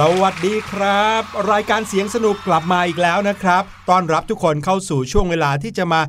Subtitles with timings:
[0.00, 1.22] สวัสดีครับ
[1.52, 6.00] รายการเสียงสนุกกลับมาอีกแล้วนะครับ ต้อนรับทุกคนเข้าสู่ช่วงเวลาที่จะมา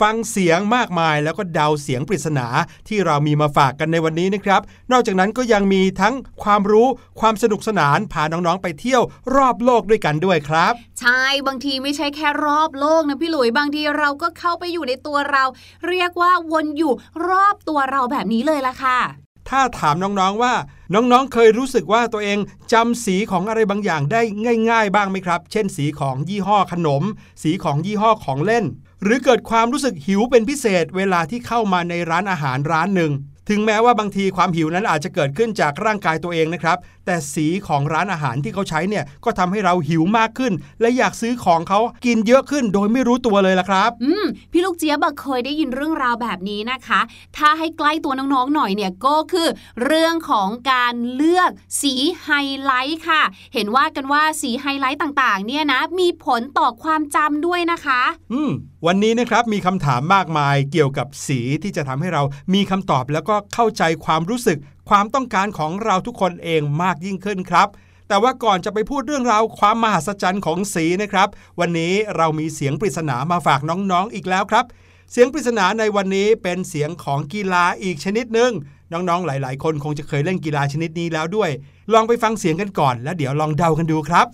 [0.00, 2.46] ฟังเสียงมากมายแล้วก็เดาเสียงปริศนา
[2.88, 4.60] ที่เรามีมาฝากกันในวันนี้นะครับ
[4.92, 6.88] นอกจากนั้นก็ยังมีทั้งความรู้
[7.20, 9.02] ความสนุกสนานพาน้องๆไปเที่ยว
[9.34, 15.44] รอบโลกด้วยกันด้วยครับ ใช่บางทีไม่ใช่แค่รอบโลกนะพี่หลุยบางทีเราก็เข้าไปอยู่ในตัวเรา
[15.88, 16.92] เรียกว่าวนอยู่
[17.28, 20.54] รอบตัวเราแบบนี้เลยล่ะค่ะ ถ้าถามน้องๆว่า
[20.94, 22.38] น้องๆ เคยรู้สึกว่าตัวเอง
[22.72, 24.22] จำสีของอะไรบางอย่างได้
[24.70, 27.02] ง่าย ๆ บ้างไหมครับ เช่น สีของยี่ห้อขนม
[27.42, 28.64] สีของยี่ห้อของเล่น
[29.02, 33.12] หรือเกิดความรู้สึกหิวเป็นพิเศษเวลาที่เข้ามาในร้านอาหารร้านหนึ่ง
[33.48, 47.00] ถึงแม้ว่าบางทีความหิวนั้นอาจจะเกิดขึ้นจากร่างกายตัวเองนะครับ แต่สีของร้านอาหารที่เขาใช้เนี่ยก็ทำให้เราหิวมากขึ้น และอยากซื้อของเขากินเยอะขึ้นโดยไม่รู้ตัวเลยละครับ อืมพี่ลูกเจี๊ยบอะเคยได้ยินเรื่องราวแบบนี้นะคะ
[47.36, 49.48] ถ้าให้ใกล้ตัวน้องๆหน่อยเนี่ยก็คือ
[49.84, 51.50] เรื่องของการเลือก
[51.82, 52.30] สีไฮ
[52.62, 53.22] ไลท์ค่ะ
[53.54, 58.50] เห็นว่ากันว่าสีไฮไลท์ต่างๆ เนี่ยนะมีผลต่อความจำด้วยนะคะ อืม
[58.86, 62.22] วันนี้นะครับมีคำถามมากมายเกี่ยวกับสีที่จะทำให้เรา
[62.54, 67.68] มีคำตอบแล้วก็เข้าใจความรู้สึก ความต้องการของเราทุกคนเองมากยิ่งขึ้นครับ
[68.08, 71.28] แต่ว่าก่อนจะไปพูดเรื่องราวความมหัศจรรย์ของสีนะครับ
[71.60, 74.64] วันนี้เรามีเสียงปริศนามาฝากน้องๆอีกแล้วครับ
[75.12, 78.52] เสียงปริศนาในวันนี้เป็นเสียงของกีฬาอีกชนิดหนึ่ง
[78.92, 81.50] น้องๆหลาย ๆ คนคงจะเคยเล่นกีฬาชนิดนี้แล้วด้วย
[81.92, 84.26] ลองไปฟังเสียงกันก่อน แล้วเดี๋ยวลองเดากันดูครับ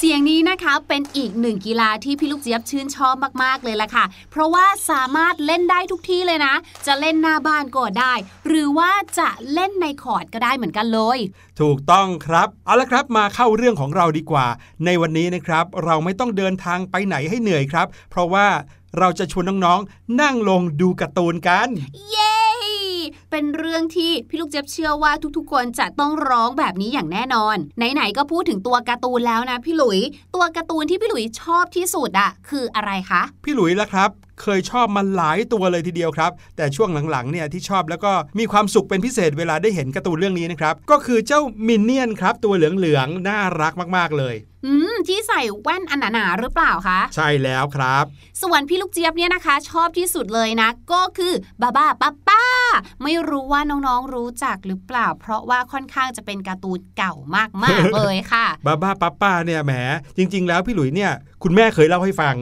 [0.00, 6.54] เสียงนี้นะคะเป็นอีกหนึ่งกีฬาที่พี่ลูกเจี๊ยบชื่นชอบมากๆเลยล่ะค่ะ เพราะว่าสามารถเล่นได้ทุกที่เลยนะ
[6.86, 8.14] จะเล่นหน้าบ้านก็ได้
[8.48, 11.18] หรือว่าจะเล่นในคอร์ดก็ได้เหมือนกันเลย
[11.60, 14.46] ถูกต้องครับ เอาละครับมาเข้าเรื่องของเราดีกว่า
[14.84, 18.46] ในวันนี้นะครับ เราไม่ต้องเดินทางไปไหนให้เหนื่อยครับ เพราะว่า
[18.98, 21.68] เราจะชวนน้องๆ นั่งลงดูการ์ตูนกัน
[22.10, 22.27] เย้
[23.30, 29.98] เป็นเรื่องที่พี่ลูกเจ็บเชื่อว่าทุกๆ คนจะต้องร้องแบบนี้อย่างแน่นอน ไหนๆก็พูดถึงตัวการ์ตูนแล้วนะพี่หลุย
[30.34, 34.10] ตัวการ์ตูนที่พี่หลุยชอบที่สุดอะคืออะไรคะ พี่หลุยละครับ
[34.42, 44.34] เคยชอบมันหลายตัวเลยทีเดียวครับ แต่ช่วงหลังๆเนี่ยที่ชอบแล้วก็มีความสุขเป็นพิเศษเวลาได้เห็นการ์ตูนเรื่องนี้นะครับ ก็คือเจ้ามินเนี่ยนครับ ตัวเหลืองๆน่ารักมากๆเลย
[44.66, 48.04] อืมที่ใส่แว่นอันหนาๆหรือเปล่าคะ ใช่แล้วครับ
[48.42, 51.32] ส่วนพี่ลูกเจี๊ยบเนี่ยนะคะ ชอบที่สุดเลยนะ ก็คือ
[51.62, 52.44] บาบ้าป้าป้า
[53.02, 57.14] ไม่รู้ว่าน้องๆรู้จักหรือเปล่า เพราะว่าค่อนข้างจะเป็นการ์ตูนเก่า
[57.64, 59.72] มากๆเลยค่ะบ้าบ้าป้าป้าเนี่ยแหม
[60.16, 61.12] จริง ๆ แล้วพี่หลุยเนี่ย
[61.42, 62.34] คุณแม่เคยเล่าให้ฟัง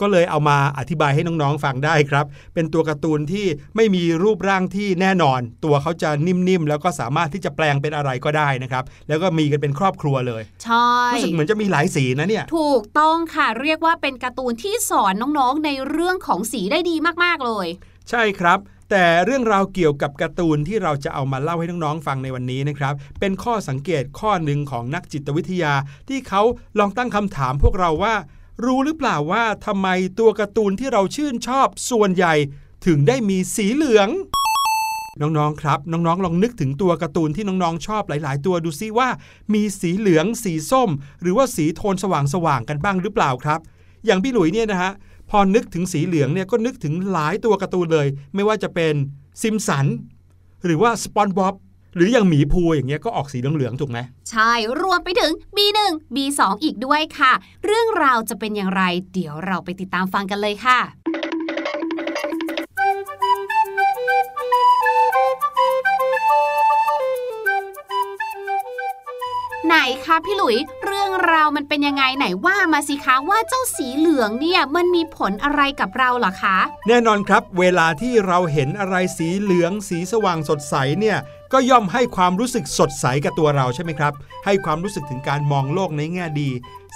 [0.00, 3.46] ก็เลยเอามาอธิบายให้น้องๆฟังได้ครับ เป็นตัวการ์ตูนที่
[3.76, 17.66] ไม่มีรูปร่างที่แน่นอน ตัวเขาจะนิ่มๆ แล้วก็สามารถที่จะแปลงเป็นอะไรก็ได้นะครับ แล้วก็มีกันเป็นครอบครัวเลยใช่รู้สึกเหมือนจะมีหลายสีนะเนี่ย ถูกต้องค่ะ เรียกว่าเป็นการ์ตูนที่สอนน้องๆ ในเรื่องของสีได้ดีมากๆเลย
[18.10, 18.58] ใช่ครับ
[18.90, 25.74] แต่เรื่องราวเกี่ยวกับการ์ตูนที่เราจะเอามาเล่าให้น้องๆฟังในวันนี้นะครับ เป็นข้อสังเกตข้อหนึ่งของนักจิตวิทยา
[26.08, 26.42] ที่เขา
[26.78, 28.14] ลองตั้งคำถามพวกเราว่า
[28.64, 29.88] รู้หรือเปล่าว่าทำไม
[30.18, 32.34] ตัวการ์ตูนที่เราชื่นชอบส่วนใหญ่
[32.86, 34.08] ถึงได้มีสีเหลือง
[35.20, 39.08] น้องๆครับ น้องๆ ลองนึกถึงตัวการ์ตูนที่น้องๆ ชอบหลาย ๆ ตัวดูซิว่า
[39.54, 40.90] มีสีเหลือง สีส้ม
[41.22, 43.60] หรือว่าสีโทนสว่างๆกันบ้างหรือเปล่าครับ
[44.06, 44.92] อย่างพี่หลุยเนี่ยนะฮะ
[45.30, 48.94] พอนึกถึงสีเหลืองเนี่ยก็นึกถึงหลายตัวการ์ตูนเลย ไม่ว่าจะเป็น
[49.42, 49.86] ซิมสัน
[50.64, 51.54] หรือว่าสปอนบ๊อบ
[51.98, 53.98] หรืออย่างหมีภูอย่างเงี้ยก็ออกสีเหลืองๆถูกไหม
[54.30, 55.78] ใช่รวมไปถึง B1
[56.14, 57.32] B2 อีกด้วยค่ะ
[57.66, 58.82] เรื่องราวจะเป็นอย่างไร
[59.12, 60.78] เดี๋ยวเราไปติดตามฟังกันเลยค่ะ
[69.66, 76.58] ไหนคะพี่หลุยเรื่องราวมันเป็นยังไงไหนว่ามาสิคะว่าเจ้าสีเหลืองเนี่ยมันมีผลอะไรกับเราเหรอคะ
[76.88, 81.18] แน่นอนครับ เวลาที่เราเห็นอะไรสีเหลือง สีสว่างสดใสเนี่ย
[81.52, 84.12] ก็ย่อมให้ความรู้สึกสดใสกับตัวเราใช่ไหมครับ
[84.44, 86.50] ให้ความรู้สึกถึงการมองโลกในแง่ดี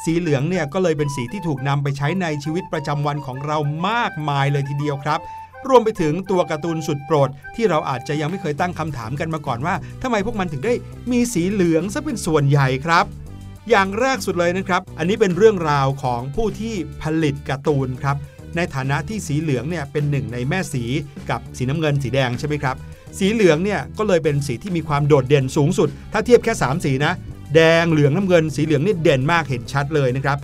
[0.04, 5.20] สีเหลืองเนี่ยก็เลยเป็นสีที่ถูกนำไปใช้ในชีวิตประจำวันของเรามากมายเลยทีเดียวครับ
[5.68, 10.74] รวมไปถึงตัวการ์ตูนสุดโปรด ที่เราอาจจะยังไม่เคยตั้งคำถามกันมาก่อนว่าทำไมพวกมันถึงได้
[11.12, 13.04] มีสีเหลืองซะเป็นส่วนใหญ่ครับ
[13.70, 18.16] อย่างแรกสุดเลยนะครับ อันนี้เป็นเรื่องราวของผู้ที่ผลิตการ์ตูนครับ
[18.56, 20.84] ในฐานะที่สีเหลืองเนี่ยเป็นหนึ่งในแม่สี
[21.30, 22.76] กับสีน้ำเงินสีแดงใช่ไหมครับ
[23.18, 27.12] สีเหลืองเนี่ยก็เลยเป็นสีที่มีความโดดเด่นสูงสุด ถ้าเทียบแค่ 3 สีนะ
[27.54, 30.38] แดงเหลืองน้ำเงิน สีเหลืองนี่เด่นมากเห็นชัดเลยนะครับ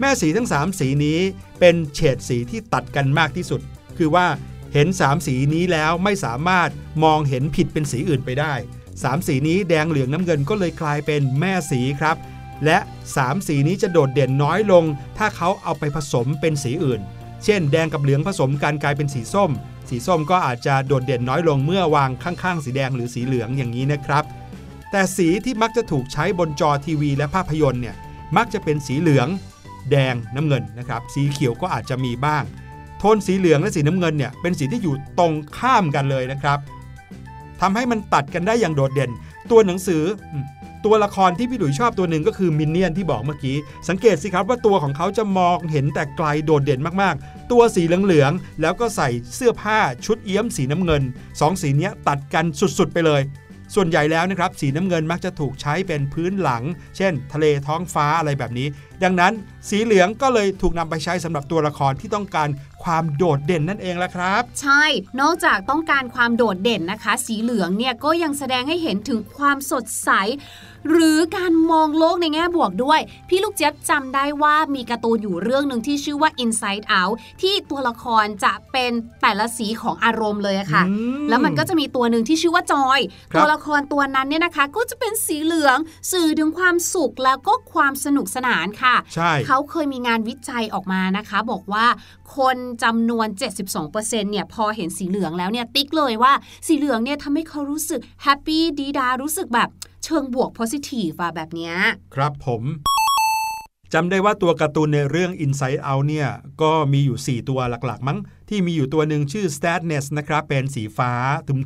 [0.00, 1.18] แม่สีทั้ง 3 สีนี้
[1.60, 3.60] เป็นเฉดสีที่ตัดกันมากที่สุด
[3.98, 4.26] คือว่า
[4.72, 6.70] เห็น 3 สีนี้แล้วไม่สามารถ
[7.04, 8.54] มองเห็นผิดเป็นสีอื่นไปได้
[8.92, 12.16] 3 สีนี้แดงเหลืองน้ำเงินก็เลยกลายเป็นแม่สีครับ
[12.64, 12.78] และ
[13.12, 14.84] 3 สีนี้จะโดดเด่นน้อยลง
[15.18, 17.00] ถ้าเขาเอาไปผสมเป็นสีอื่น
[17.44, 19.50] เช่น แดงกับเหลืองผสมกันกลายเป็นสีส้ม
[19.88, 24.24] สีส้มก็อาจจะโดดเด่นน้อยลงเมื่อวางข้างๆ สีแดงหรือสีเหลืองอย่างนี้นะครับ
[24.90, 27.96] แต่สีที่มักจะถูกใช้บนจอทีวีและภาพยนตร์เนี่ย
[28.36, 29.28] มักจะเป็นสีเหลือง
[29.90, 32.44] แดงน้ำเงินนะครับ สีเขียวก็อาจจะมีบ้าง
[32.98, 36.58] โทนสีเหลืองและสีน้ำเงินเนี่ยเป็นสีที่อยู่ตรงข้ามกันเลยนะครับ
[37.60, 39.10] ทำให้มันตัดกันได้อย่างโดดเด่น
[39.50, 40.02] ตัวหนังสือ
[40.84, 43.56] ตัวละครที่พี่ดุยชอบตัวหนึ่งก็คือมินเนี่ยนที่บอกเมื่อกี้
[43.88, 47.14] สังเกตสิครับว่าตัวของเขาจะมองเห็นแต่ไกลโดดเด่นมาก
[47.50, 51.02] ตัวสีเหลืองๆแล้วก็ใส่เสื้อผ้าชุดเอี้ยมสีน้ำเงิน
[51.40, 52.44] สองสีนี้ตัดกัน
[52.78, 53.22] สุดๆไปเลย
[53.74, 56.62] ส่วนใหญ่แล้วนะครับสีน้ำเงินมักจะถูกใช้เป็นพื้นหลัง
[56.96, 58.66] เช่น ทะเลท้องฟ้าอะไรแบบนี้
[59.02, 59.32] ดังนั้น
[59.68, 62.48] สีเหลืองก็เลยถูกนำไปใช้สำหรับตัวละครที่ต้องการ
[62.84, 64.84] ความโดดเด่นนั่นเองละครับ ใช่
[65.20, 70.10] นอกจากต้องการความโดดเด่นนะคะ สีเหลืองเนี่ยก็ยังแสดงให้เห็นถึงความสดใส
[70.90, 78.92] หรือการมองโลกในแง่บวกด้วย พี่ลูกเจี๊ยบจำได้ว่ามีการ์ตูนอยู่เรื่องหนึ่งที่ชื่อว่า Inside Out ที่ตัวละครจะเป็น
[79.22, 83.00] แต่ละสีของอารมณ์เลยอะค่ะอืมแล้วมันก็จะมีตัวหนึ่งที่ชื่อว่าจอย
[83.32, 85.78] ครับตัวละครตัวนั้นเนี่ยนะคะ ก็จะเป็นสีเหลือง
[86.12, 91.86] สื่อถึงความสุขแล้วก็ความสนุกสนานค่ะ ใช่เขาเคยมีงานวิจัยออกมานะคะ บอกว่า
[92.36, 93.28] คนจำนวน
[93.80, 96.32] 72%เนี่ยพอเห็นสีเหลืองแล้วเนี่ยติ๊กเลยว่า
[96.66, 99.68] สีเหลืองเนี่ยทำให้เขารู้สึกแฮปปี้ดีดารู้สึกแบบ
[100.04, 101.74] เชิงบวก positive อะแบบเนี้ย
[102.14, 102.62] ครับผม
[103.96, 106.28] จำได้ว่าตัวการ์ตูนในเรื่อง Inside Out เนี่ย
[106.62, 111.12] ก็มีอยู่ 4 ตัวหลักๆ มั้ง ที่มีอยู่ตัวหนึ่งชื่อ Sadness นะครับ เป็นสีฟ้า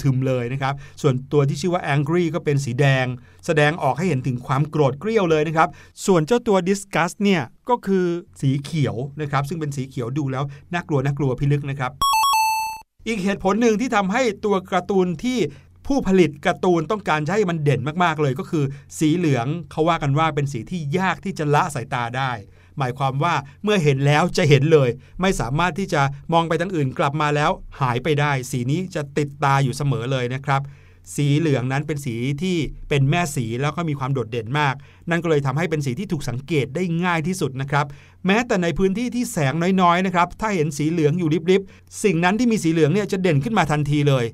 [0.03, 3.07] ทึมๆเลยนะครับ ส่วนตัวที่ชื่อว่า Angry ก็เป็นสีแดง
[3.47, 5.69] แสดงออกให้เห็นถึงความโกรธเกรี้ยวเลยนะครับ
[6.07, 8.07] ส่วนเจ้าตัว Disgust เนี่ย ก็คือ
[8.41, 11.93] สีเขียวนะครับ ซึ่งเป็นสีเขียวดูแล้วน่ากลัวน่ากลัวพิลึกนะครับ
[13.07, 15.39] อีกเหตุผลหนึ่งที่ทำให้ตัวการ์ตูนที่
[15.89, 18.65] ผู้ผลิตการ์ตูนต้องการให้มันเด่นมากๆเลยก็คือ
[18.99, 22.33] สีเหลืองเขาว่ากันว่าเป็นสีที่ยากที่จะละสายตาได้
[22.79, 24.89] หมายความว่าเมื่อเห็นแล้วจะเห็นเลย
[25.21, 26.03] ไม่สามารถที่จะ
[26.33, 30.63] มองไปทางอื่นกลับมาแล้ว หายไปได้ สีนี้จะติดตาอยู่เสมอเลยนะครับ
[31.17, 32.57] สีเหลืองนั้นเป็นสีที่
[32.89, 34.75] เป็นแม่สีแล้วก็มีความโดดเด่นมาก
[35.11, 37.87] นั่นก็เลยทำให้เป็นสีที่ถูกสังเกตได้ง่ายที่สุดนะครับ
[38.27, 44.25] แม้แต่ในพื้นที่ที่แสงน้อยๆนะครับ ถ้าเห็นสีเหลืองอยู่ริบๆ สิ่งนั้นที่มีสีเหลืองเนี่ยจะเด่นขึ้นมาทันทีเลย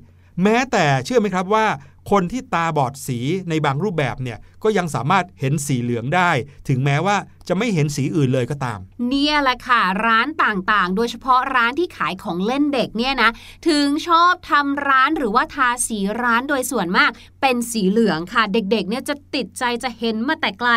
[0.43, 1.65] แม้แต่เชื่อไหมครับว่า
[2.11, 6.31] คนที่ตาบอดสีในบางรูปแบบเนี่ยก็ยังสามารถเห็นสีเหลืองได้
[6.69, 13.29] ถึงแม้ว่า จะไม่เห็นสีอื่นเลยก็ตาม เนี่ยแหละค่ะ ร้านต่างๆ โดยเฉพาะร้านที่ขายของเล่นเด็กเนี่ยนะ
[13.67, 17.11] ถึงชอบทำร้านหรือว่าทาสีร้านโดยส่วนมาก
[17.41, 20.69] เป็นสีเหลืองค่ะ เด็กๆ เนี่ยจะติดใจจะเห็นมาแต่ไกล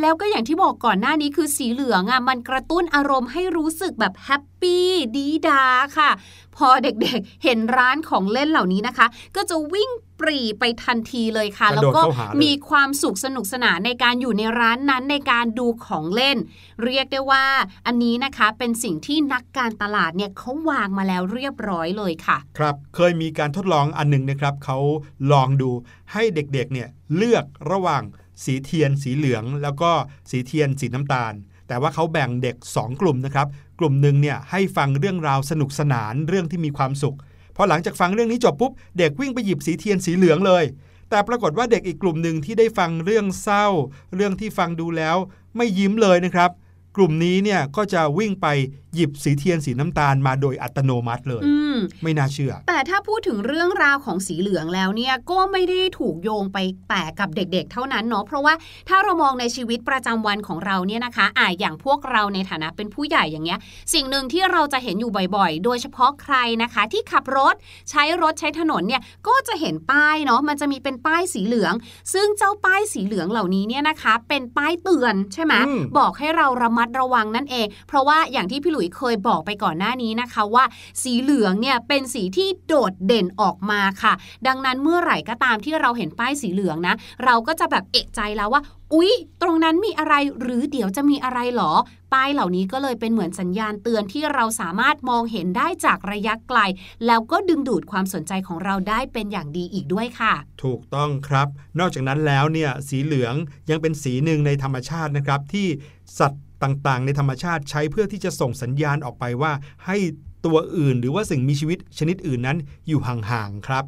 [0.00, 5.64] แล้วก็อย่างที่บอกก่อนหน้านี้คือสีเหลืองอะมันกระตุ้นอารมณ์ให้รู้สึกแบบแฮปปี้ดีดา
[5.98, 6.10] ค่ะ
[6.56, 9.06] พอเด็กๆ เห็นร้านของเล่นเหล่านี้นะคะ
[9.36, 9.90] ก็จะวิ่ง
[10.20, 16.36] ปรีไปทันทีเลยค่ะกระแล้วโดดก็เข้าหาเลยมีความสุขสนุกสนานในการอยู่ในร้านนั้นในการดูของเล่น
[16.84, 17.46] เรียกได้ว่า
[17.86, 24.78] อันนี้นะคะเป็นสิ่งที่นักการตลาดเนี่ยเขาวางมาแล้วเรียบร้อยเลยค่ะ ครับเคยมีการทดลองอันหนึ่งนะครับเขา
[25.32, 25.70] ลองดู
[26.12, 28.02] ให้เด็กๆเนี่ยเลือกระหว่าง
[28.44, 29.90] สีเทียนสีเหลือง แล้วก็
[30.30, 31.32] สีเทียนสีน้ำตาล
[31.68, 33.46] แต่ว่าเขาแบ่งเด็ก 2 กลุ่มนะครับ
[33.78, 37.16] กลุ่มหนึ่งเนี่ยให้ฟังเรื่องราวสนุกสนานเรื่องที่มีความสุข
[37.56, 40.64] พอหลังจากฟังเรื่องนี้จบปุ๊บ เด็กวิ่งไปหยิบสีเทียนสีเหลืองเลย
[41.10, 43.66] แต่ปรากฏว่าเด็กอีกกลุ่มหนึ่งที่ได้ฟังเรื่องเศร้า
[44.14, 45.16] เรื่องที่ฟังดูแล้ว
[45.56, 46.50] ไม่ยิ้มเลยนะครับ
[46.96, 48.46] กลุ่มนี้เนี่ยก็จะวิ่งไป
[48.96, 58.54] หยิบสีเทียนสีน้ำตาลมาโดยอัตโนมัติเลยอืมไม่น่าเชื่อ แต่ถ้าพูดถึงเรื่องราวของสีเหลืองแล้วเนี่ยก็ไม่ได้ถูกโยงไปแต่กับเด็กๆ เท่านั้นเนาะเพราะว่า
[58.88, 63.58] ถ้าเรามองในชีวิตประจำวันของเราเนี่ยนะคะอ่าอย่างพวกเราในฐานะเป็นผู้ใหญ่อย่างเงี้ย
[63.94, 67.54] สิ่งหนึ่งที่เราจะเห็นอยู่บ่อยๆ โดยเฉพาะใครนะคะ ที่ขับรถ
[67.90, 71.74] ใช้รถใช้ถนนเนี่ยก็จะเห็นป้ายเนาะมันจะมีเป็นป้ายสีเหลือง
[72.14, 80.64] ซึ่งเจ้าป้ายสีเหลืองเหล่านี้เนี่ยนะคะ เป็นป้ายเตือนใช่ไหมอืมบอกให้เราระมัดระวังนั่นเอง เพราะว่าอย่างที่พี่หลุยเคยบอกไปก่อนหน้านี้นะคะว่า
[81.02, 84.12] สีเหลืองเนี่ยเป็นสีที่โดดเด่นออกมาค่ะ
[84.46, 88.62] ดังนั้นเมื่อไหร่ก็ตามที่เราเห็นป้ายสีเหลืองนะ เราก็จะแบบเอกใจแล้วว่า
[88.94, 89.12] อุ๊ย
[89.42, 91.72] ตรงนั้นมีอะไรหรือเดี๋ยวจะมีอะไรหรอ
[92.12, 96.58] ป้ายเหล่านี้ก็เลยเป็นเหมือนสัญญาณเตือนที่เราสามารถมองเห็นได้จากระยะไกล
[97.06, 103.34] แล้วก็ดึงดูดความสนใจของเราได้เป็นอย่างดีอีกด้วยค่ะ ถูกต้องครับ นอกจากนั้นแล้วเนี่ยสีเหลือง
[103.70, 105.66] ยังเป็นสีหนึ่งในธรรมชาตินะครับที่
[106.18, 109.52] สัตว์ ต่างๆ ในธรรมชาติใช้เพื่อที่จะส่งสัญญาณออกไปว่า
[109.86, 109.96] ให้
[110.46, 112.58] ตัวอื่นหรือว่าสิ่งมีชีวิตชนิดอื่นนั้น
[112.88, 113.84] อยู่ห่างๆครับ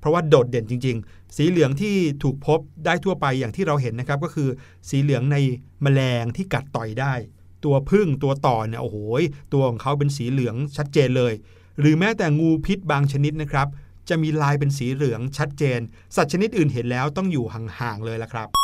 [0.00, 4.48] เพราะว่าโดดเด่นจริง ๆ สีเหลืองที่ถูกพบได้ทั่วไปอย่างที่เราเห็นนะครับ ก็คือ
[4.88, 5.36] สีเหลืองใน
[5.82, 7.14] แมลงที่กัดต่อยได้
[7.64, 8.96] ตัวพึ่งตัวต่อเนี่ยโอ้โห
[9.52, 11.32] ตัวของเขาเป็นสีเหลืองชัดเจนเลย
[11.80, 13.68] หรือแม้แต่งูพิษบางชนิดนะครับ
[14.08, 15.80] จะมีลายเป็นสีเหลืองชัดเจน
[16.16, 18.63] สัตว์ชนิดอื่นเห็นแล้วต้องอยู่ห่างๆเลยละครับ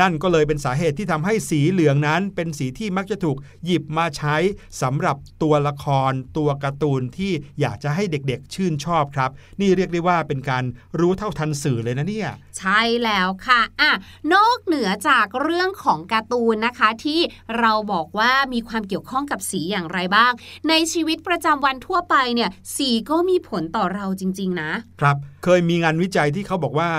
[0.00, 4.36] นั่นก็เลยเป็นสาเหตุที่ทำให้สีเหลืองนั้น เป็นสีที่มักจะถูกหยิบมาใช้
[4.82, 9.30] สำหรับตัวละคร ตัวการ์ตูนที่อยากจะให้เด็กๆ ชื่นชอบครับ
[9.60, 10.64] นี่เรียกได้ว่าเป็นการ
[10.98, 13.92] รู้เท่าทันสื่อเลยนะเนี่ย ใช่แล้วค่ะอะ
[14.34, 17.20] นอกเหนือจากเรื่องของการ์ตูนนะคะ ที่
[17.58, 20.32] เราบอกว่ามีความเกี่ยวข้องกับสีอย่างไรบ้าง
[20.68, 26.90] ในชีวิตประจำวันทั่วไปเนี่ยสีก็มีผลต่อเราจริง ๆ นะ ครับเคยมีงานวิจัยที่เขาบอกว่า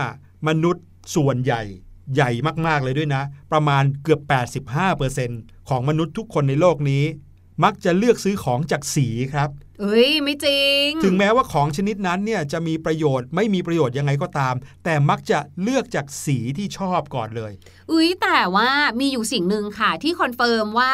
[0.47, 0.83] มนุษย์
[1.15, 1.63] ส่วนใหญ่
[2.13, 2.31] ใหญ่
[2.67, 4.21] มากๆเลยด้วยนะ ประมาณเกือบ
[4.95, 7.03] 85%ของมนุษย์ทุกคนในโลกนี้
[7.63, 9.49] มักจะเลือกซื้อของจากสีครับ
[9.81, 17.51] เอ้ยไม่จริง ถึงแม้ว่าของชนิดนั้นเนี่ยจะมีประโยชน์ไม่มีประโยชน์ยังไงก็ตาม แต่มักจะเลือกจากสีที่ชอบก่อนเลย
[17.91, 20.93] อุ้ยแต่ว่ามีอยู่สิ่งหนึ่งค่ะที่คอนเฟิร์มว่า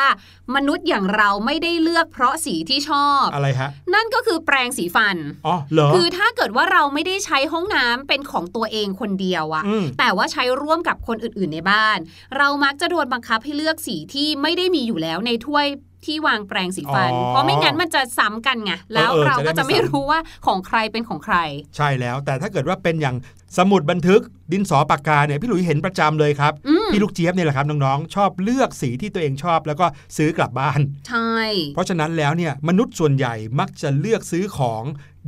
[0.55, 5.17] มนุษย์อย่างเราไม่ได้เลือกเพราะสีที่ชอบ อะไรฮะ นั่นก็คือแปรงสีฟัน
[5.47, 11.97] อ๋อเหรอ คือถ้าเกิดว่าเราไม่ได้ใช้ห้องน้ำเป็นของตัวเองคนเดียวอะอืม แต่ว่าใช้ร่วมกับคนอื่นๆในบ้าน
[12.37, 15.67] เรามักจะโดนบังคับให้เลือกสีที่ไม่ได้มีอยู่แล้วในถ้วย
[16.05, 21.35] ที่วางแปรงสีฟันอ๋อเพราะไม่งั้นมันจะซ้ำกันไงแล้วเออเออเราก็จะได้จะไม่ไม่ซ้ำรู้ว่าของใครเป็นของใคร
[21.75, 23.15] ใช่แล้ว แต่ถ้าเกิดว่าเป็นอย่าง
[23.57, 24.21] สมุดบันทึก
[24.51, 29.85] ดินสอปากกาเนี่ยพี่หลุยเห็นประจำเลยครับอืมพี่ลูกเจี๊ยบเนี่ยแหละครับน้องๆชอบเลือกสีที่ตัวเองชอบแล้วก็
[30.17, 31.33] ซื้อกลับบ้านใช่
[31.73, 34.83] เพราะฉะนั้นแล้วเนี่ยมนุษย์ส่วนใหญ่มักจะเลือกซื้อของ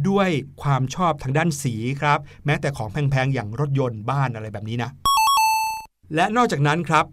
[0.10, 0.30] ด้วย
[0.62, 4.90] ความชอบทางด้านสีครับ แม้แต่ของแพงๆอย่างรถยนต์บ้านอะไรแบบนี้นะ
[6.16, 7.06] และนอกจากนั้นครับ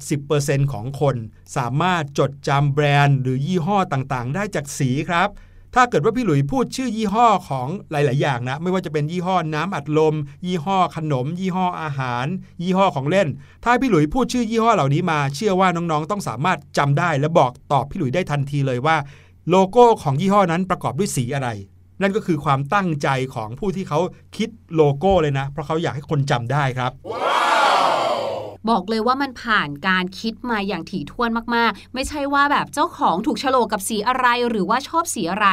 [0.00, 1.16] 80%ของคน
[1.56, 5.30] สามารถจดจำแบรนด์หรือยี่ห้อต่างๆ ได้จากสีครับ
[5.74, 10.14] ถ้าเกิดว่าพี่หลุยพูดชื่อยี่ห้อของหลาย ๆ อย่างนะ ไม่ว่าจะเป็นยี่ห้อน้ำอัดลม
[10.46, 12.26] ยี่ห้อขนม ยี่ห้ออาหาร
[12.62, 13.28] ยี่ห้อของเล่น
[13.64, 18.96] ถ้าพี่หลุยพูดชื่อยี่ห้อเหล่านี้มา เชื่อว่าน้อง ๆ ต้องสามารถจำได้ และบอกตอบพี่หลุยได้ทันทีเลยว่า
[19.50, 21.48] โลโก้ของยี่ห้อนั้นประกอบด้วยสีอะไร
[22.02, 23.98] นั่นก็คือความตั้งใจของผู้ที่เขา
[24.36, 26.92] คิดโลโก้เลยนะ เพราะเขาอยากให้คนจำได้ครับ
[28.70, 35.46] บอกเลยว่ามันผ่านการคิดมาอย่างถี่ถ้วนมากๆ ไม่ใช่ว่าแบบเจ้าของถูกโฉลกกับสีอะไรหรือว่าชอบสีอะไร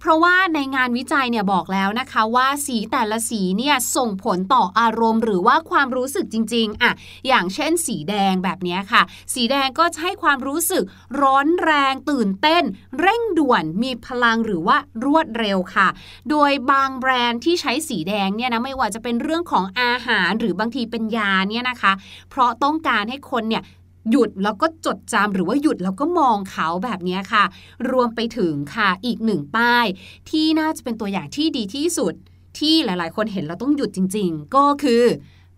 [0.00, 6.92] เพราะว่าในงานวิจัยเนี่ยบอกแล้วนะคะว่าสีแต่ละสีเนี่ยส่งผลต่ออารมณ์ หรือว่าความรู้สึกจริงๆอะ
[7.28, 9.02] อย่างเช่น สีแดงแบบนี้ค่ะ
[9.34, 10.84] สีแดงก็จะให้ความรู้สึก
[11.20, 12.64] ร้อนแรงตื่นเต้น
[13.00, 15.88] เร่งด่วนมีพลังหรือว่ารวดเร็วค่ะ
[16.30, 21.92] โดยบางแบรนด์ที่ใช้สีแดงเนี่ยนะไม่ว่าจะเป็นเรื่องของอาหารหรือบางทีเป็นยาเนี่ยนะคะ
[22.30, 23.62] เพราะต้องการให้คนเนี่ย
[24.10, 27.44] หยุดแล้วก็จดจำหรือว่าหยุดแล้วก็มองเขาแบบนี้ค่ะ
[27.90, 29.86] รวมไปถึงค่ะอีกหนึ่งป้าย
[30.30, 32.14] ที่น่าจะเป็นตัวอย่างที่ดีที่สุด
[32.58, 35.04] ที่หลายๆ คนเห็นเราต้องหยุดจริง ๆ ก็คือ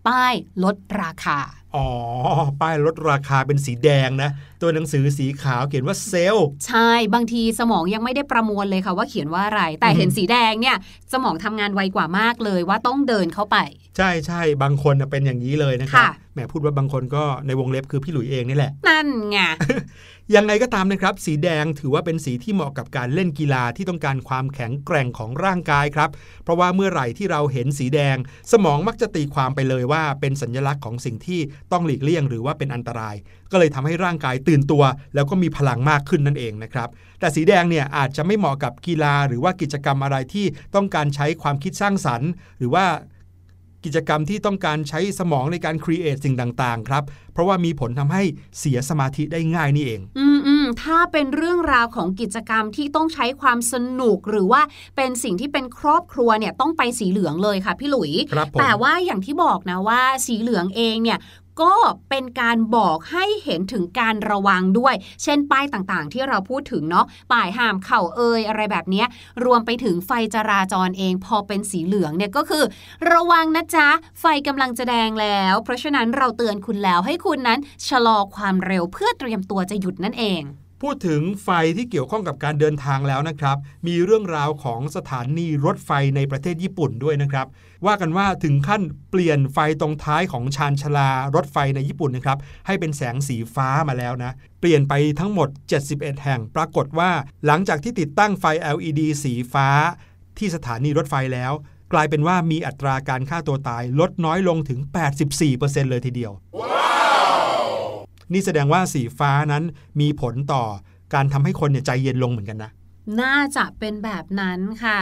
[0.09, 0.35] ป้าย
[0.65, 1.39] ลดราคา
[1.75, 1.87] อ๋อ
[2.61, 4.31] ป้ายลดราคาเป็นสีแดงนะ
[4.63, 10.77] ตัวหนังสือสีขาวเขียนว่าเซลล์ใช่บางทีสมองยังไม่ได้ประมวลเลยค่ะว่าเขียนว่าอะไร แต่อือฮึเห็นสีแดงเนี่ย
[11.13, 13.57] สมองทำงานไวกว่ามากเลยว่าต้องเดินเข้าไป
[13.97, 19.39] ใช่ใช่บางคนน่ะเป็นอย่างนี้เลยนะครับค่ะแหมพูดว่าบางคนก็ในวงเล็บคือพี่หลุยเองนี่แหละ นั่นไง
[20.35, 26.11] ยังไงก็ตามนะครับ สีแดงถือว่าเป็นสีที่เหมาะกับการเล่นกีฬาที่ต้องการความแข็งแกร่งของร่างกายครับ
[26.45, 28.17] เพราะว่าเมื่อไหร่ที่เราเห็นสีแดง
[28.53, 31.41] สมองมักจะตีความไปเลยว่าเป็นสัญลักษณ์ของสิ่งที่
[31.73, 33.17] ต้องหลีกเลี่ยง หรือว่าเป็นอันตราย
[33.53, 34.83] ก็เลยทำให้ร่างกายตื่นตัว
[35.15, 36.89] แล้วก็มีพลังมากขึ้นนั่นเองนะครับ
[37.21, 42.85] แต่สีแดงเนี่ยอาจจะไม่เหมาะกับกีฬา หรือว่ากิจกรรมอะไรที่ต้องการใช้ความคิดสร้างสรรค์ หรือว่า
[43.85, 48.23] กิจกรรมที่ต้องการใช้สมองในการครีเอทสิ่งต่าง ๆ ครับ เพราะว่ามีผลทำให้
[48.59, 54.63] เสียสมาธิได้ง่ายนี่เองอืมอืมถ้าเป็นเรื่องราวของกิจกรรมที่ต้องใช้ความสนุกหรือว่า
[54.97, 61.19] เป็นสิ่งที่เป็นครอบครัวเนี่ยต้องไปสีเหลืองเลยค่ะพี่หลุยครับผมแต่ว่าอย่างที่บอกนะว่าสีเหลืองเองเนี่ย
[61.61, 61.75] ก็
[62.09, 69.05] เป็นการบอกให้เห็นถึงการระวังด้วย เช่นป้ายต่างๆ ที่เราพูดถึงเนาะ ป้ายห้ามเข่าเอยอะไรแบบนี้
[69.45, 72.65] รวมไปถึงไฟจราจรเองพอเป็นสีเหลืองเนี่ยก็คือ
[73.13, 73.89] ระวังนะจ๊ะ
[74.21, 80.43] ไฟกำลังจะแดงแล้ว เพราะฉะนั้นเราเตือนคุณแล้วให้คุณนั้นชะลอความเร็วเพื่อเตรียมตัวจะหยุดนั่นเอง
[80.83, 87.47] พูดถึงไฟที่เกี่ยวข้องกับการเดินทางแล้วนะครับ มีเรื่องราวของสถานีรถไฟในประเทศญี่ปุ่นด้วยนะครับ
[87.87, 95.49] ว่ากันว่าถึงขั้นเปลี่ยนไฟตรงท้ายของชานชาลารถไฟในญี่ปุ่นนะครับ ให้เป็นแสงสีฟ้ามาแล้วนะ เปลี่ยนไปทั้งหมด
[95.87, 97.11] 71 แห่ง ปรากฏว่า
[97.47, 98.45] หลังจากที่ติดตั้งไฟ
[98.77, 99.69] LED สีฟ้า
[100.39, 101.53] ที่สถานีรถไฟแล้ว
[101.93, 104.81] กลายเป็นว่ามีอัตราการฆ่าตัวตายลดน้อยลงถึง
[105.37, 106.33] 84%เลยทีเดียว
[108.33, 109.65] นี่แสดงว่าสีฟ้านั้น
[110.01, 110.65] มีผลต่อ
[111.15, 112.71] การทำให้คนเนี่ยใจเย็นลงเหมือนกันนะ
[113.21, 114.99] น่าจะเป็นแบบนั้นค่ะ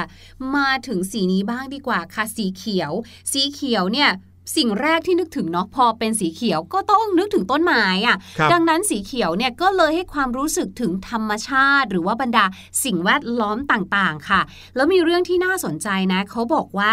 [0.57, 2.93] มาถึงสีนี้บ้างดีกว่าค่ะ สีเขียว
[3.33, 4.11] สีเขียวเนี่ย
[4.57, 12.45] สิ่งแรกที่นึกถึงเนาะพอเป็นสีเขียวก็ต้องนึกถึงต้นไม้อะครับดังนั้นสีเขียวเนี่ยก็เลยให้ความรู้สึกถึงธรรมชาติ หรือว่าบรรดา
[12.85, 14.41] สิ่งแวดล้อมต่างๆ ค่ะ
[14.77, 16.93] แล้วมีเรื่องที่น่าสนใจนะเขาบอกว่า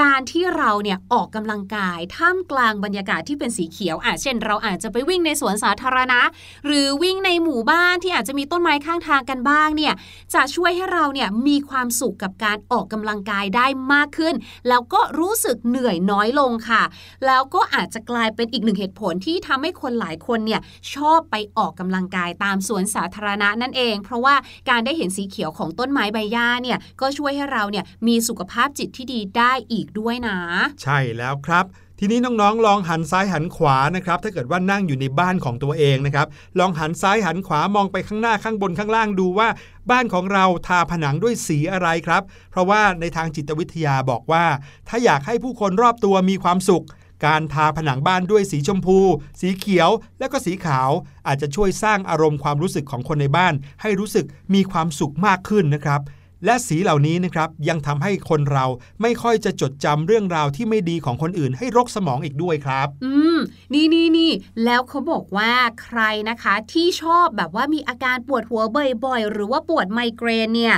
[0.00, 6.20] การที่เราเนี่ยออกกำลังกายท่ามกลางบรรยากาศที่เป็นสีเขียวอะเช่น เราอาจจะไปวิ่งในสวนสาธารณะ
[6.66, 9.94] หรือวิ่งในหมู่บ้านที่อาจจะมีต้นไม้ข้างทางกันบ้างเนี่ย
[10.34, 14.34] จะช่วยให้เราเนี่ยมีความสุขกับการออกกำลังกายได้มากขึ้น
[14.68, 16.82] แล้วก็รู้สึกเหนื่อยน้อยลงค่ะ
[17.26, 20.60] แล้วก็อาจจะกลายเป็นอีกหนึ่งเหตุผลที่ทำให้คนหลายคนเนี่ย
[20.94, 24.34] ชอบไปออกกำลังกายตามสวนสาธารณะนั่นเอง เพราะว่า
[24.70, 30.38] การได้เห็นสีเขียวของต้นไม้ใบหญ้าเนี่ยก็ช่วยให้เราเนี่ยมีสุขภาพจิตที่ดีได้อีกด้วยนะ
[30.82, 31.66] ใช่แล้วครับ
[31.98, 36.26] ทีนี้น้องๆ ลองหันซ้ายหันขวานะครับ ถ้าเกิดว่านั่งอยู่ในบ้านของตัวเองนะครับ
[36.58, 39.48] ลองหันซ้ายหันขวามองไปข้างหน้าข้างบนข้างล่างดูว่า
[39.90, 44.44] บ้านของเราทาผนังด้วยสีอะไรครับ เพราะว่าในทางจิตวิทยาบอกว่า
[44.88, 46.84] ถ้าอยากให้ผู้คนรอบตัวมีความสุข
[47.26, 48.98] การทาผนังบ้านด้วยสีชมพู
[49.40, 50.90] สีเขียว และก็สีขาว
[51.26, 56.00] อาจจะช่วยสร้างอารมณ์ความรู้สึกของคนในบ้าน ให้รู้สึกมีความสุขมากขึ้นนะครับ
[56.44, 58.64] และสีเหล่านี้นะครับยังทำให้คนเรา
[59.02, 63.38] ไม่ค่อยจะจดจำเรื่องราวที่ไม่ดีของคนอื่น ให้รกสมองอีกด้วยครับ อืม
[63.74, 64.30] นี่นี่นี่
[64.64, 65.52] แล้วเขาบอกว่า
[65.82, 68.62] ใครนะคะที่ชอบแบบว่ามีอาการปวดหัว
[69.04, 70.76] บ่อยๆ หรือว่าปวดไมเกรนเนี่ย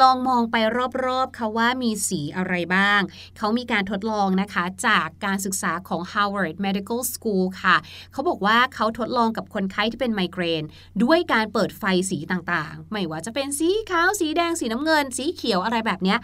[0.00, 0.56] ลองมองไป
[1.06, 3.00] รอบๆค่ะว่ามีสีอะไรบ้าง
[3.36, 7.76] เขามีการทดลองนะคะจากการศึกษาของ Harvard Medical School ค่ะ
[8.12, 10.62] เขาบอกว่าเขาทดลองกับคนไข้ที่เป็นไมเกรน
[11.02, 16.18] ด้วยการเปิดไฟสีต่างๆ ไม่ว่าจะเป็นสีขาวสีแดงสีน้ำเงินสีเขียวอะไรแบบเนี้ย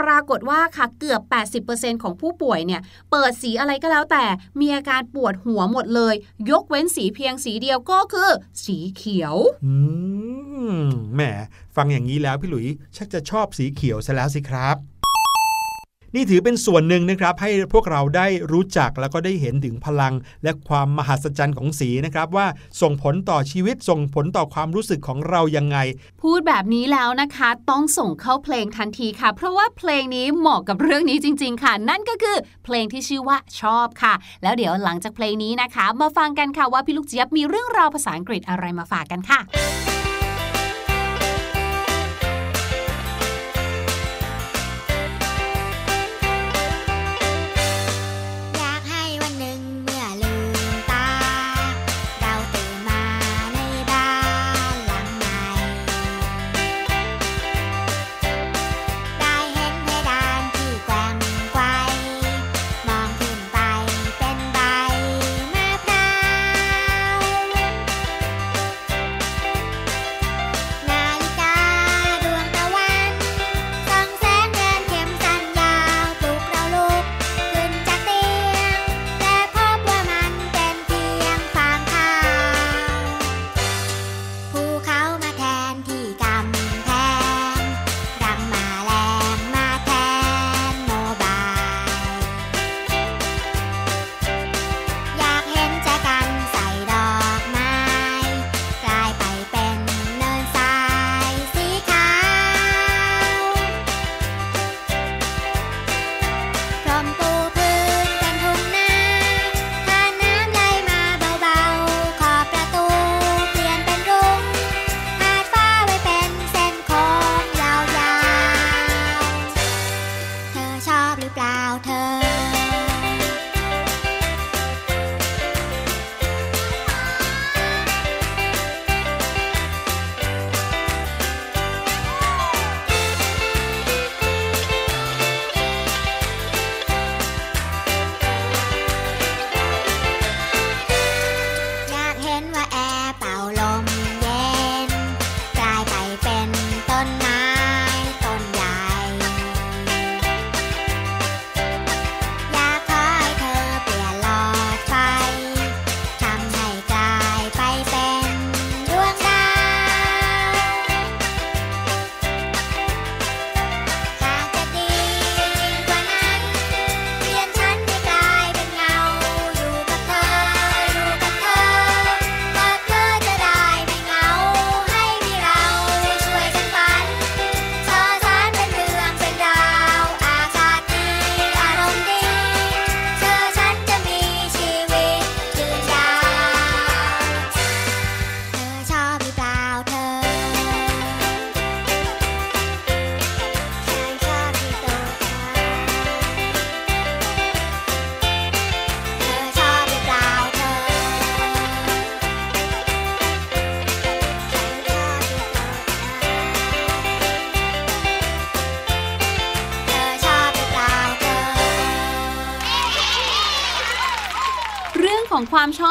[0.00, 1.22] ปรากฏว่าค่ะเกือบ
[1.62, 4.24] 80%ของผู้ป่วยเนี่ยเปิดสีอะไรก็แล้วแต่
[4.60, 6.14] มีอาการปวดหัวหมดเลย
[6.50, 8.30] ยกเว้นสีเพียงสีเดียวก็คือ
[8.64, 9.74] สีเขียวอื
[10.80, 11.20] มแหม
[11.76, 14.76] ฟังอย่างนี้แล้วพี่หลุยชักจะชอบสีเขียวซะแล้วสิครับ
[16.14, 22.46] นี่ถือเป็นส่วนหนึ่งนะครับให้พวกเราได้รู้จักแล้วก็ได้เห็นถึงพลัง และความมหัศจรรย์ของสีนะครับว่า
[22.82, 25.78] ส่งผลต่อชีวิตส่งผลต่อความรู้สึกของเรายังไง
[26.22, 39.40] พูดแบบนี้แล้วนะคะ ต้องส่งเข้าเพลงทันทีค่ะ เพราะว่าเพลงนี้เหมาะกับเรื่องนี้จริง ๆ ค่ะ นั่นก็คือเพลงที่ชื่อว่าชอบค่ะ แล้วเดี๋ยวหลังจากเพลงนี้นะคะ มาฟังกันค่ะว่าพี่ลูกเจี๊ยบมีเรื่องราวภาษาอังกฤษอะไรมาฝากกันค่ะ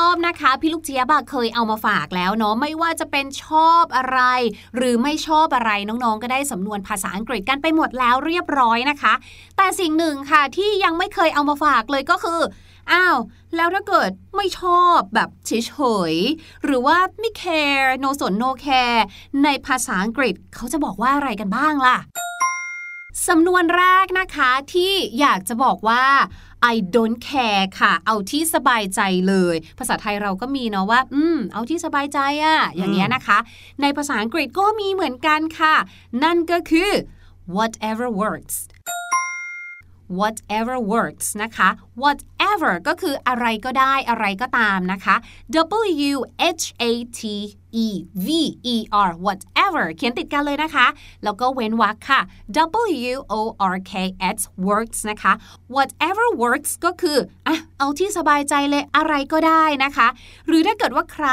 [0.08, 4.20] อบนะคะพี่ลูกเจี๊ยบเคยเอามาฝากแล้วเนาะไม่ว่าจะเป็นชอบอะไร
[4.76, 9.13] หรือไม่ชอบอะไรน้องๆ ก็ได้สำนวนภาษาอังกฤษกันไปหมดแล้วเรียบร้อยนะคะ
[9.58, 12.41] แต่สิ่งหนึ่งค่ะที่ยังไม่เคยเอามาฝากเลยก็คือ
[12.91, 13.17] อ้าว
[13.56, 15.74] แล้วถ้าเกิดไม่ชอบแบบเฉ
[16.12, 19.02] ยๆหรือว่าไม่ care no สน no care
[19.43, 21.98] ในภาษาอังกฤษเขาจะบอกว่าอะไรกันบ้างล่ะ
[23.30, 26.06] สำนวนแรกนะคะที่อยากจะบอกว่า
[26.74, 33.38] I don't care ค่ะ เอาที่สบายใจเลย ภาษาไทยเราก็มีเนาะว่า อืม เอาที่สบายใจอะอย่างเงี้ยนะคะ
[33.82, 35.76] ในภาษาอังกฤษก็มีเหมือนกันค่ะ
[36.24, 36.92] นั่นก็คือ
[37.56, 38.58] whatever works
[40.20, 41.70] whatever works นะคะ
[42.04, 45.15] whatever ก็คืออะไรก็ได้อะไรก็ตามนะคะ
[46.10, 46.17] W
[46.60, 47.22] H A T
[47.86, 47.88] E
[48.26, 48.28] V
[48.74, 48.76] E
[49.08, 50.88] R whatever เขียนติดกันเลยนะคะ
[51.24, 52.22] แล้วก็เว้นวรรคค่ะ
[53.12, 53.41] W O
[53.74, 53.93] R K
[54.38, 55.34] S works นะคะ
[55.76, 57.17] whatever works ก็คือ
[57.48, 60.08] อะเอาที่สบายใจเลยอะไรก็ได้นะคะ
[60.48, 61.28] หรือถ้าเกิดว่าใคร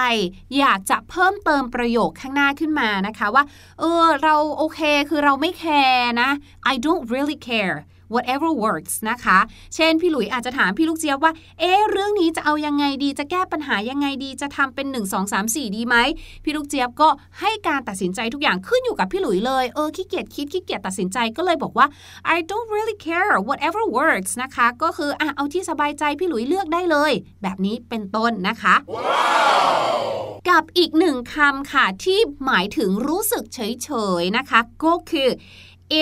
[0.59, 3.45] อยากจะเพิ่มเติมประโยคข้างหน้าขึ้นมานะคะว่า
[3.79, 6.31] เออ เราโอเคคือเราไม่แคร์นะ
[6.73, 7.79] I don't really care
[8.15, 9.39] whatever works นะคะ
[9.75, 15.97] เช่น พี่หลุยอาจจะถามพี่ลูกเจี๊ยบว่า เอ๊เรื่องนี้จะเอายังไงดี จะแก้ปัญหายังไงดี จะทำเป็น 1 2 3 4 ดีไหม
[16.45, 17.09] พี่ลูกเจี๊ยบก็
[17.41, 21.87] ให้การตัดสินใจทุกอย่างขึ้นอยู่กับพี่หลุยเลย เออ ขี้เกียจคิด ขี้เกียจตัดสินใจ ก็เลยบอกว่า
[22.35, 27.13] I don't really care whatever works นะคะ ก็คือ อะ เอาที่สบายใจพี่หลุยเลือกได้เลย
[27.43, 30.05] แบบนี้เป็นต้นนะคะ wow!
[30.51, 33.91] กับอีกหนึ่งคำค่ะ ที่หมายถึงรู้สึกเฉ
[34.21, 35.29] ยๆนะคะ ก็คือ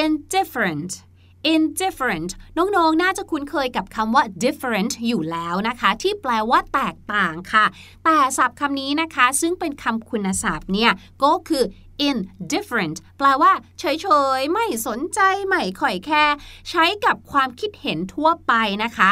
[0.00, 0.90] indifferent
[1.54, 7.64] indifferent น้องๆ น่าจะคุ้นเคยกับคำว่า different อยู่แล้วนะคะ ที่แปลว่าแตกต่างค่ะ
[8.04, 11.64] แต่ศัพท์คำนี้นะคะ ซึ่งเป็นคำคุณศัพท์เนี่ย ก็คือ
[12.08, 13.84] indifferent แปลว่าเฉ
[14.38, 16.36] ยๆ ไม่สนใจ ไม่ค่อยแคร์
[16.70, 18.52] ใช้กับความคิดเห็นทั่วไป
[18.82, 19.10] นะคะ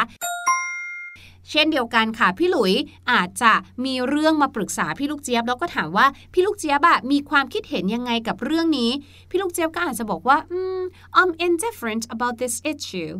[1.51, 2.73] เช่นเดียวกันค่ะพี่หลุย
[3.11, 3.53] อาจจะ
[3.85, 8.91] มีเรื่องมาปรึกษาพี่ลูกเจี๊ยบแล้วก็ถามว่าพี่ลูกเจี๊ยบอะมีความคิดเห็นยังไงกับเรื่องนี้
[9.29, 10.81] พี่ลูกเจี๊ยบก็อาจจะบอกว่าอืม
[11.19, 13.11] I'm indifferent about this issue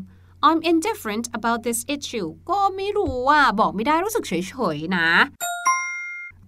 [0.48, 4.34] I'm indifferent about this issue ก็ไม่รู้ว่าบอกไม่ได้รู้สึกเฉ
[4.76, 5.10] ยๆนะ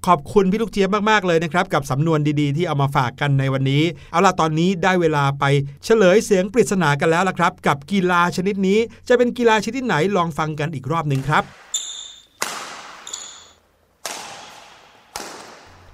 [0.07, 5.43] ขอบคุณพี่ลูกเจี๊ยบมาก ๆ เลยนะครับ กับสำนวนดีๆ ที่เอามาฝากกันในวันนี้ เอาล่ะ ตอนนี้ได้เวลาไป
[5.85, 11.43] เฉลยเสียงปริศนากันแล้วละครับ กับกีฬาชนิดนี้จะเป็นกีฬาชนิดไหนลองฟังกันอีกรอบหนึ่งครับ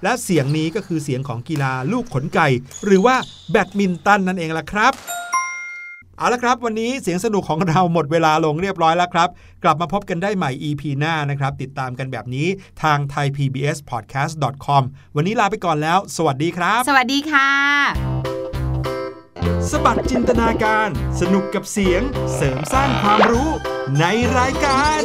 [0.02, 2.48] และเสียงนี้ก็คือเสียงของกีฬาลูกขนไก่
[2.84, 3.16] หรือว่า
[3.50, 4.94] แบดมินตันนั่นเองล่ะครับ
[6.18, 9.28] เอาละครับ วันนี้เสียงสนุกของเราหมดเวลาลงเรียบร้อยแล้วครับ
[9.64, 12.48] กลับมาพบกันได้ใหม่ EP หน้านะครับ ติดตามกันแบบนี้
[12.82, 14.82] ทาง thaipbspodcast.com
[15.16, 17.50] วันนี้ลาไปก่อนแล้ว สวัสดีครับ สวัสดีค่ะ
[19.70, 20.88] สบัดจินตนาการ
[21.20, 22.02] สนุกกับเสียง
[22.34, 23.50] เสริมสร้างความรู้
[24.00, 24.04] ใน
[24.38, 25.02] รายการ